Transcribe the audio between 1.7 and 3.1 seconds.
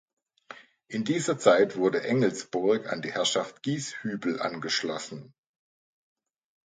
wurde Engelsburg an